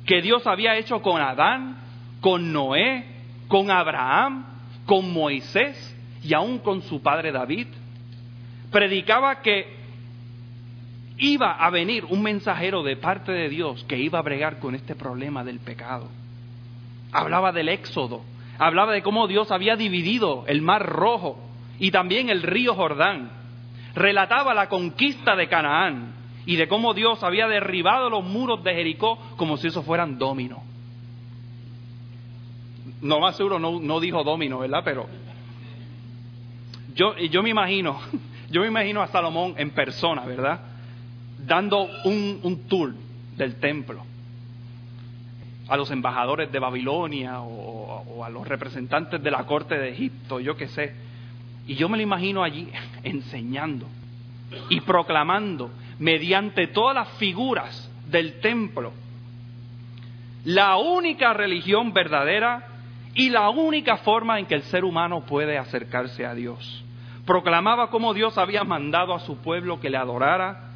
que 0.06 0.22
Dios 0.22 0.48
había 0.48 0.76
hecho 0.78 1.02
con 1.02 1.22
Adán, 1.22 1.78
con 2.22 2.54
Noé, 2.54 3.17
con 3.48 3.72
Abraham, 3.72 4.46
con 4.86 5.12
Moisés 5.12 5.96
y 6.24 6.34
aún 6.34 6.60
con 6.60 6.82
su 6.84 7.02
padre 7.02 7.32
David. 7.32 7.68
Predicaba 8.72 9.42
que 9.42 9.78
iba 11.18 11.54
a 11.54 11.70
venir 11.70 12.06
un 12.06 12.22
mensajero 12.22 12.84
de 12.84 12.96
parte 12.96 13.32
de 13.32 13.50
Dios 13.50 13.84
que 13.86 13.98
iba 13.98 14.20
a 14.20 14.24
bregar 14.24 14.60
con 14.60 14.76
este 14.76 14.96
problema 14.96 15.44
del 15.44 15.60
pecado. 15.60 16.10
Hablaba 17.12 17.52
del 17.52 17.70
éxodo, 17.70 18.22
hablaba 18.60 18.92
de 18.94 19.02
cómo 19.02 19.28
Dios 19.28 19.52
había 19.52 19.76
dividido 19.76 20.44
el 20.48 20.62
mar 20.62 20.86
rojo 20.86 21.40
y 21.80 21.92
también 21.92 22.30
el 22.30 22.44
río 22.44 22.76
Jordán. 22.76 23.32
Relataba 23.96 24.54
la 24.54 24.70
conquista 24.70 25.36
de 25.36 25.48
Canaán 25.48 26.14
y 26.46 26.56
de 26.56 26.68
cómo 26.68 26.94
Dios 26.94 27.24
había 27.24 27.48
derribado 27.48 28.10
los 28.10 28.24
muros 28.24 28.64
de 28.64 28.74
Jericó 28.74 29.18
como 29.38 29.58
si 29.58 29.68
eso 29.68 29.84
fueran 29.84 30.18
dominos. 30.18 30.60
No 33.02 33.20
más 33.20 33.36
seguro 33.36 33.60
no, 33.60 33.80
no 33.80 34.00
dijo 34.00 34.24
domino, 34.24 34.60
¿verdad? 34.60 34.82
Pero 34.84 35.08
yo, 36.96 37.16
yo 37.18 37.44
me 37.44 37.50
imagino, 37.50 38.00
yo 38.50 38.62
me 38.62 38.68
imagino 38.68 39.02
a 39.02 39.08
Salomón 39.08 39.56
en 39.58 39.72
persona, 39.72 40.26
¿verdad? 40.26 40.60
Dando 41.46 41.88
un, 42.06 42.40
un 42.44 42.68
tour 42.68 42.94
del 43.36 43.56
templo 43.56 44.04
a 45.68 45.78
los 45.78 45.92
embajadores 45.92 46.52
de 46.52 46.60
Babilonia 46.60 47.42
o, 47.42 48.24
a 48.24 48.30
los 48.30 48.48
representantes 48.48 49.22
de 49.22 49.32
la 49.32 49.46
corte 49.46 49.78
de 49.78 49.90
Egipto, 49.90 50.40
yo 50.40 50.56
qué 50.56 50.68
sé. 50.70 50.96
Y 51.68 51.76
yo 51.76 51.90
me 51.90 51.98
lo 51.98 52.04
imagino 52.04 52.44
allí 52.44 52.70
enseñando 53.04 53.88
y 54.70 54.80
proclamando 54.82 55.70
mediante 56.00 56.68
todas 56.68 56.96
las 56.96 57.10
figuras 57.18 57.92
del 58.10 58.40
templo 58.40 58.94
la 60.46 60.78
única 60.78 61.34
religión 61.34 61.92
verdadera 61.92 62.66
y 63.18 63.32
la 63.32 63.50
única 63.50 63.98
forma 63.98 64.38
en 64.38 64.46
que 64.46 64.54
el 64.54 64.62
ser 64.62 64.86
humano 64.86 65.26
puede 65.26 65.58
acercarse 65.58 66.24
a 66.24 66.36
Dios. 66.36 66.86
Proclamaba 67.26 67.90
cómo 67.90 68.14
Dios 68.14 68.38
había 68.38 68.64
mandado 68.64 69.12
a 69.16 69.20
su 69.22 69.38
pueblo 69.38 69.80
que 69.80 69.90
le 69.90 69.98
adorara 69.98 70.70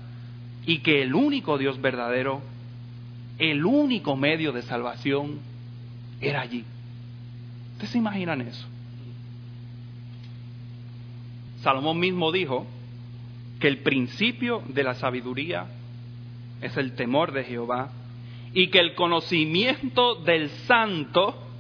y 0.66 0.80
que 0.80 1.04
el 1.04 1.14
único 1.14 1.60
Dios 1.60 1.80
verdadero 1.80 2.42
el 3.38 3.64
único 3.64 4.16
medio 4.16 4.52
de 4.52 4.64
salvación 4.64 5.40
era 6.20 6.42
allí. 6.42 6.66
¿Ustedes 7.74 7.92
se 7.92 8.00
imaginan 8.00 8.42
eso? 8.42 8.68
Salomón 11.62 12.00
mismo 12.00 12.32
dijo 12.32 12.66
que 13.60 13.68
el 13.68 13.84
principio 13.84 14.64
de 14.68 14.84
la 14.84 14.96
sabiduría 14.96 15.68
es 16.60 16.76
el 16.76 16.96
temor 16.96 17.34
de 17.34 17.44
Jehová 17.44 17.92
y 18.52 18.70
que 18.70 18.80
el 18.80 18.96
conocimiento 18.96 20.16
del 20.16 20.50
santo 20.50 21.51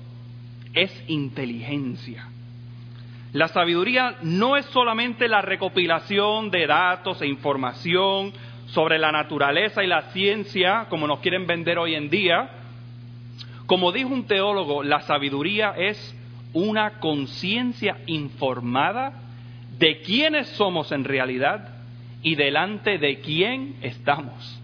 es 0.73 0.91
inteligencia. 1.07 2.27
La 3.33 3.47
sabiduría 3.47 4.17
no 4.23 4.57
es 4.57 4.65
solamente 4.67 5.27
la 5.29 5.41
recopilación 5.41 6.51
de 6.51 6.67
datos 6.67 7.21
e 7.21 7.27
información 7.27 8.33
sobre 8.67 8.99
la 8.99 9.11
naturaleza 9.11 9.83
y 9.83 9.87
la 9.87 10.11
ciencia, 10.11 10.87
como 10.89 11.07
nos 11.07 11.19
quieren 11.19 11.47
vender 11.47 11.77
hoy 11.77 11.95
en 11.95 12.09
día. 12.09 12.49
Como 13.67 13.91
dijo 13.91 14.09
un 14.09 14.27
teólogo, 14.27 14.83
la 14.83 15.01
sabiduría 15.01 15.73
es 15.77 16.15
una 16.53 16.99
conciencia 16.99 17.99
informada 18.05 19.13
de 19.77 20.01
quiénes 20.01 20.49
somos 20.49 20.91
en 20.91 21.05
realidad 21.05 21.69
y 22.21 22.35
delante 22.35 22.97
de 22.97 23.19
quién 23.21 23.75
estamos. 23.81 24.59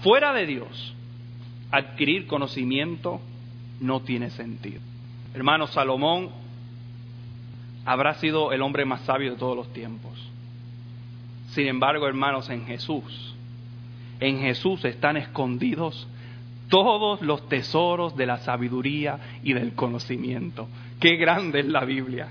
Fuera 0.00 0.32
de 0.32 0.46
Dios, 0.46 0.94
adquirir 1.70 2.26
conocimiento 2.26 3.20
no 3.80 4.00
tiene 4.00 4.30
sentido. 4.30 4.80
Hermano 5.34 5.66
Salomón 5.66 6.30
habrá 7.84 8.14
sido 8.14 8.52
el 8.52 8.62
hombre 8.62 8.84
más 8.84 9.02
sabio 9.02 9.32
de 9.32 9.38
todos 9.38 9.56
los 9.56 9.72
tiempos. 9.72 10.12
Sin 11.50 11.66
embargo, 11.66 12.06
hermanos, 12.06 12.48
en 12.50 12.64
Jesús, 12.66 13.34
en 14.20 14.40
Jesús 14.40 14.84
están 14.84 15.16
escondidos 15.16 16.06
todos 16.68 17.20
los 17.20 17.48
tesoros 17.48 18.16
de 18.16 18.24
la 18.24 18.38
sabiduría 18.38 19.18
y 19.42 19.52
del 19.52 19.74
conocimiento. 19.74 20.68
Qué 21.00 21.16
grande 21.16 21.60
es 21.60 21.66
la 21.66 21.84
Biblia. 21.84 22.28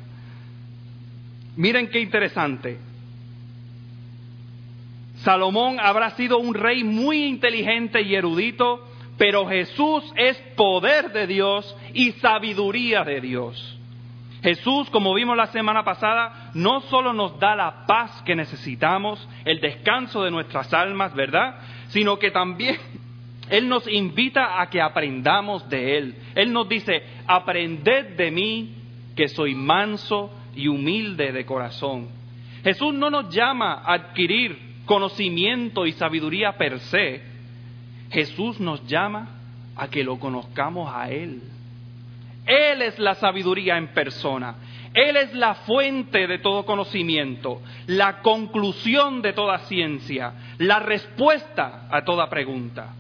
Miren 1.56 1.90
qué 1.90 2.00
interesante. 2.00 2.80
Salomón 5.18 5.80
habrá 5.80 6.12
sido 6.12 6.40
un 6.40 6.56
rey 6.56 6.84
muy 6.84 7.26
inteligente 7.26 8.02
y 8.02 8.16
erudito, 8.16 8.88
pero 9.22 9.46
Jesús 9.46 10.12
es 10.16 10.36
poder 10.56 11.12
de 11.12 11.28
Dios 11.28 11.78
y 11.94 12.14
sabiduría 12.14 13.04
de 13.04 13.22
Dios. 13.22 13.80
Jesús, 14.42 14.90
como 14.90 15.14
vimos 15.14 15.38
la 15.38 15.46
semana 15.46 15.84
pasada, 15.84 16.50
no 16.56 16.82
solo 16.82 17.14
nos 17.14 17.40
da 17.40 17.56
la 17.56 17.86
paz 17.86 18.24
que 18.24 18.36
necesitamos, 18.36 19.30
el 19.46 19.62
descanso 19.62 20.24
de 20.24 20.32
nuestras 20.32 20.74
almas, 20.74 21.14
¿verdad? 21.14 21.60
Sino 21.90 22.18
que 22.18 22.32
también 22.32 22.78
Él 23.52 23.70
nos 23.70 23.88
invita 23.88 24.60
a 24.60 24.72
que 24.72 24.82
aprendamos 24.82 25.70
de 25.70 26.00
Él. 26.00 26.16
Él 26.34 26.52
nos 26.52 26.68
dice, 26.68 27.04
aprended 27.28 28.16
de 28.16 28.32
mí 28.32 28.76
que 29.16 29.28
soy 29.28 29.54
manso 29.54 30.32
y 30.56 30.68
humilde 30.68 31.32
de 31.32 31.46
corazón. 31.46 32.08
Jesús 32.64 32.92
no 32.96 33.12
nos 33.12 33.30
llama 33.30 33.84
a 33.86 33.94
adquirir 33.94 34.58
conocimiento 34.88 35.86
y 35.86 35.92
sabiduría 35.92 36.58
per 36.58 36.80
se. 36.80 37.31
Jesús 38.12 38.60
nos 38.60 38.86
llama 38.88 39.30
a 39.76 39.88
que 39.88 40.04
lo 40.04 40.19
conozcamos 40.19 40.93
a 40.93 41.10
Él 41.10 41.41
él 42.45 42.82
es 42.82 42.97
la 43.00 43.15
sabiduría 43.15 43.78
en 43.78 43.89
persona. 43.89 44.56
Él 44.93 45.15
es 45.15 45.34
la 45.34 45.56
fuente 45.56 46.28
de 46.28 46.39
todo 46.39 46.65
conocimiento, 46.65 47.62
la 47.88 48.21
conclusión 48.21 49.21
de 49.21 49.32
toda 49.32 49.60
ciencia, 49.60 50.34
la 50.58 50.80
respuesta 50.80 51.88
a 51.89 52.04
toda 52.04 52.30
pregunta. 52.30 52.93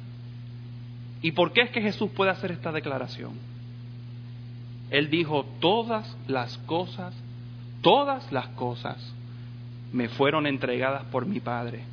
¿Y 1.21 1.33
por 1.33 1.51
qué 1.51 1.63
es 1.63 1.69
que 1.71 1.81
Jesús 1.81 2.09
puede 2.11 2.31
hacer 2.31 2.51
esta 2.51 2.71
declaración? 2.71 3.33
Él 4.89 5.09
dijo, 5.09 5.45
todas 5.59 6.17
las 6.27 6.57
cosas, 6.59 7.13
todas 7.81 8.31
las 8.31 8.47
cosas 8.49 9.13
me 9.91 10.07
fueron 10.07 10.47
entregadas 10.47 11.03
por 11.05 11.25
mi 11.25 11.39
Padre. 11.41 11.83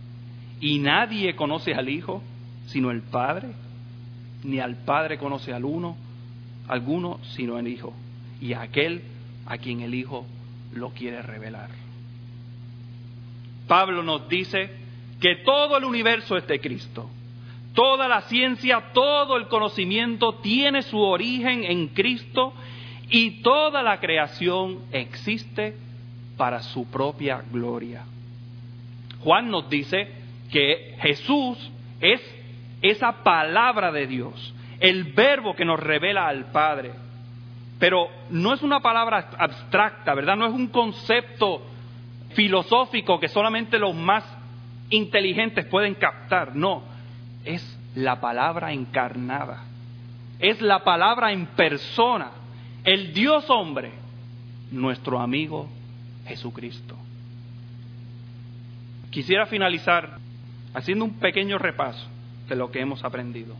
Y 0.60 0.78
nadie 0.78 1.34
conoce 1.34 1.74
al 1.74 1.88
Hijo 1.88 2.22
sino 2.68 2.90
el 2.90 3.02
Padre, 3.02 3.48
ni 4.44 4.60
al 4.60 4.76
Padre 4.76 5.18
conoce 5.18 5.52
al 5.52 5.64
uno 5.64 5.96
alguno 6.68 7.18
sino 7.34 7.58
el 7.58 7.66
Hijo, 7.66 7.92
y 8.40 8.52
aquel 8.52 9.02
a 9.46 9.58
quien 9.58 9.80
el 9.80 9.94
Hijo 9.94 10.26
lo 10.74 10.90
quiere 10.90 11.22
revelar. 11.22 11.70
Pablo 13.66 14.02
nos 14.02 14.28
dice 14.28 14.70
que 15.20 15.36
todo 15.44 15.76
el 15.76 15.84
universo 15.84 16.36
es 16.36 16.46
de 16.46 16.60
Cristo. 16.60 17.08
Toda 17.74 18.08
la 18.08 18.22
ciencia, 18.22 18.92
todo 18.92 19.36
el 19.36 19.46
conocimiento 19.48 20.34
tiene 20.36 20.82
su 20.82 20.98
origen 20.98 21.64
en 21.64 21.88
Cristo 21.88 22.52
y 23.10 23.42
toda 23.42 23.82
la 23.82 24.00
creación 24.00 24.80
existe 24.90 25.76
para 26.36 26.62
su 26.62 26.86
propia 26.86 27.42
gloria. 27.50 28.04
Juan 29.20 29.50
nos 29.50 29.68
dice 29.68 30.08
que 30.50 30.96
Jesús 31.00 31.70
es 32.00 32.20
esa 32.82 33.22
palabra 33.22 33.90
de 33.92 34.06
Dios, 34.06 34.54
el 34.80 35.12
verbo 35.12 35.54
que 35.54 35.64
nos 35.64 35.80
revela 35.80 36.28
al 36.28 36.46
Padre. 36.52 36.92
Pero 37.78 38.08
no 38.30 38.54
es 38.54 38.62
una 38.62 38.80
palabra 38.80 39.30
abstracta, 39.38 40.14
¿verdad? 40.14 40.36
No 40.36 40.46
es 40.46 40.52
un 40.52 40.68
concepto 40.68 41.62
filosófico 42.34 43.20
que 43.20 43.28
solamente 43.28 43.78
los 43.78 43.94
más 43.94 44.24
inteligentes 44.90 45.66
pueden 45.66 45.94
captar. 45.94 46.54
No, 46.56 46.82
es 47.44 47.78
la 47.94 48.20
palabra 48.20 48.72
encarnada. 48.72 49.64
Es 50.38 50.60
la 50.60 50.84
palabra 50.84 51.32
en 51.32 51.46
persona. 51.46 52.30
El 52.84 53.12
Dios 53.12 53.48
hombre, 53.50 53.92
nuestro 54.70 55.20
amigo 55.20 55.68
Jesucristo. 56.26 56.96
Quisiera 59.10 59.46
finalizar 59.46 60.18
haciendo 60.74 61.04
un 61.04 61.18
pequeño 61.18 61.58
repaso 61.58 62.08
de 62.48 62.56
lo 62.56 62.70
que 62.70 62.80
hemos 62.80 63.04
aprendido. 63.04 63.54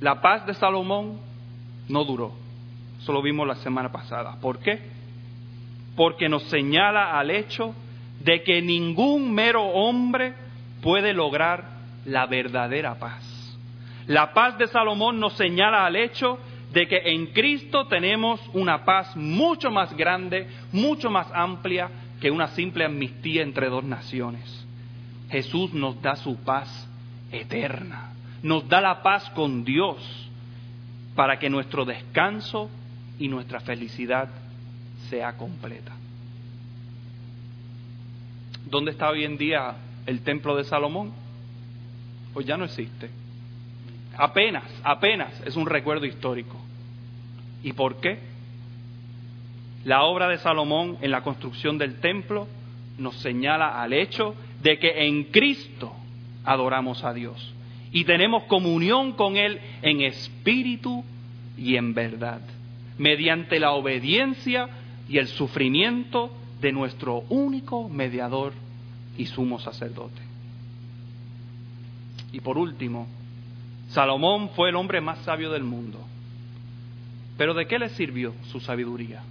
La 0.00 0.20
paz 0.20 0.46
de 0.46 0.54
Salomón 0.54 1.18
no 1.88 2.04
duró. 2.04 2.32
Eso 3.00 3.12
lo 3.12 3.22
vimos 3.22 3.46
la 3.46 3.56
semana 3.56 3.90
pasada. 3.90 4.36
¿Por 4.40 4.58
qué? 4.58 4.80
Porque 5.96 6.28
nos 6.28 6.44
señala 6.44 7.18
al 7.18 7.30
hecho 7.30 7.74
de 8.20 8.42
que 8.42 8.62
ningún 8.62 9.32
mero 9.32 9.64
hombre 9.64 10.34
puede 10.82 11.12
lograr 11.12 11.64
la 12.04 12.26
verdadera 12.26 12.98
paz. 12.98 13.24
La 14.06 14.32
paz 14.32 14.56
de 14.58 14.68
Salomón 14.68 15.20
nos 15.20 15.34
señala 15.34 15.84
al 15.84 15.96
hecho 15.96 16.38
de 16.72 16.86
que 16.86 16.98
en 17.04 17.26
Cristo 17.26 17.86
tenemos 17.86 18.40
una 18.52 18.84
paz 18.84 19.16
mucho 19.16 19.70
más 19.70 19.96
grande, 19.96 20.46
mucho 20.72 21.10
más 21.10 21.28
amplia 21.32 21.90
que 22.20 22.30
una 22.30 22.48
simple 22.48 22.84
amnistía 22.84 23.42
entre 23.42 23.68
dos 23.68 23.84
naciones. 23.84 24.67
Jesús 25.30 25.72
nos 25.74 26.00
da 26.00 26.16
su 26.16 26.36
paz 26.36 26.88
eterna, 27.30 28.12
nos 28.42 28.68
da 28.68 28.80
la 28.80 29.02
paz 29.02 29.28
con 29.30 29.64
Dios 29.64 29.98
para 31.14 31.38
que 31.38 31.50
nuestro 31.50 31.84
descanso 31.84 32.70
y 33.18 33.28
nuestra 33.28 33.60
felicidad 33.60 34.28
sea 35.10 35.36
completa. 35.36 35.92
¿Dónde 38.70 38.92
está 38.92 39.10
hoy 39.10 39.24
en 39.24 39.36
día 39.38 39.76
el 40.06 40.20
templo 40.22 40.56
de 40.56 40.64
Salomón? 40.64 41.12
Pues 42.34 42.46
ya 42.46 42.56
no 42.56 42.64
existe. 42.64 43.10
Apenas, 44.16 44.64
apenas 44.84 45.40
es 45.46 45.56
un 45.56 45.66
recuerdo 45.66 46.06
histórico. 46.06 46.56
¿Y 47.62 47.72
por 47.72 48.00
qué? 48.00 48.18
La 49.84 50.02
obra 50.02 50.28
de 50.28 50.38
Salomón 50.38 50.98
en 51.00 51.10
la 51.10 51.22
construcción 51.22 51.78
del 51.78 52.00
templo 52.00 52.46
nos 52.98 53.16
señala 53.16 53.80
al 53.80 53.92
hecho 53.92 54.34
de 54.62 54.78
que 54.78 55.06
en 55.06 55.24
Cristo 55.24 55.92
adoramos 56.44 57.04
a 57.04 57.12
Dios 57.12 57.54
y 57.92 58.04
tenemos 58.04 58.44
comunión 58.44 59.12
con 59.12 59.36
Él 59.36 59.60
en 59.82 60.02
espíritu 60.02 61.04
y 61.56 61.76
en 61.76 61.94
verdad, 61.94 62.40
mediante 62.98 63.58
la 63.58 63.72
obediencia 63.72 64.68
y 65.08 65.18
el 65.18 65.28
sufrimiento 65.28 66.30
de 66.60 66.72
nuestro 66.72 67.20
único 67.28 67.88
mediador 67.88 68.52
y 69.16 69.26
sumo 69.26 69.58
sacerdote. 69.58 70.20
Y 72.32 72.40
por 72.40 72.58
último, 72.58 73.08
Salomón 73.88 74.50
fue 74.50 74.68
el 74.68 74.76
hombre 74.76 75.00
más 75.00 75.18
sabio 75.20 75.50
del 75.50 75.64
mundo. 75.64 75.98
Pero 77.36 77.54
¿de 77.54 77.66
qué 77.66 77.78
le 77.78 77.88
sirvió 77.90 78.34
su 78.50 78.60
sabiduría? 78.60 79.22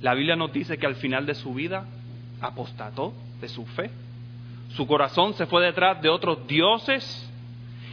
La 0.00 0.14
Biblia 0.14 0.36
nos 0.36 0.52
dice 0.52 0.78
que 0.78 0.86
al 0.86 0.94
final 0.96 1.26
de 1.26 1.34
su 1.34 1.52
vida 1.52 1.86
apostató 2.40 3.12
de 3.40 3.48
su 3.48 3.64
fe. 3.66 3.90
Su 4.70 4.86
corazón 4.86 5.34
se 5.34 5.46
fue 5.46 5.64
detrás 5.64 6.00
de 6.00 6.08
otros 6.08 6.46
dioses 6.46 7.30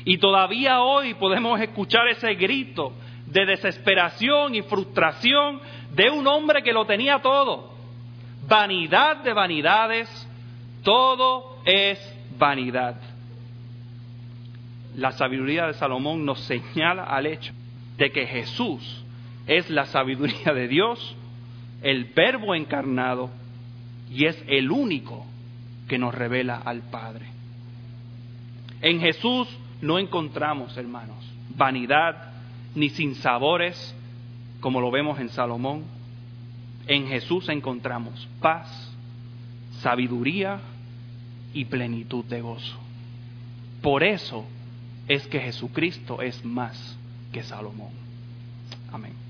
y 0.06 0.18
todavía 0.18 0.82
hoy 0.82 1.14
podemos 1.16 1.60
escuchar 1.60 2.08
ese 2.08 2.34
grito 2.36 2.94
de 3.26 3.46
desesperación 3.46 4.56
y 4.56 4.62
frustración 4.62 5.60
de 5.94 6.10
un 6.10 6.26
hombre 6.28 6.64
que 6.64 6.72
lo 6.72 6.86
tenía 6.86 7.20
todo. 7.20 7.74
Vanidad 8.48 9.18
de 9.18 9.34
vanidades, 9.34 10.30
todo 10.84 11.58
es 11.66 12.00
vanidad. 12.38 12.96
La 14.96 15.12
sabiduría 15.12 15.68
de 15.68 15.74
Salomón 15.74 16.26
nos 16.26 16.40
señala 16.42 17.04
al 17.04 17.26
hecho 17.26 17.54
de 17.98 18.12
que 18.12 18.26
Jesús 18.26 19.04
es 19.46 19.70
la 19.70 19.86
sabiduría 19.86 20.54
de 20.54 20.68
Dios, 20.68 21.16
el 21.82 22.06
verbo 22.06 22.56
encarnado, 22.56 23.30
y 24.10 24.26
es 24.26 24.42
el 24.48 24.72
único 24.72 25.27
que 25.88 25.98
nos 25.98 26.14
revela 26.14 26.62
al 26.64 26.82
Padre. 26.82 27.26
En 28.82 29.00
Jesús 29.00 29.48
no 29.82 30.00
encontramos, 30.00 30.76
hermanos, 30.78 31.18
vanidad 31.56 32.32
ni 32.76 32.90
sinsabores, 32.90 33.96
como 34.60 34.82
lo 34.82 34.92
vemos 34.92 35.20
en 35.20 35.30
Salomón. 35.30 35.86
En 36.88 37.08
Jesús 37.08 37.50
encontramos 37.50 38.28
paz, 38.40 38.96
sabiduría 39.82 40.60
y 41.54 41.66
plenitud 41.66 42.24
de 42.26 42.42
gozo. 42.42 42.78
Por 43.82 44.04
eso 44.04 44.46
es 45.08 45.28
que 45.28 45.40
Jesucristo 45.40 46.22
es 46.22 46.44
más 46.46 46.98
que 47.32 47.44
Salomón. 47.44 47.92
Amén. 48.92 49.27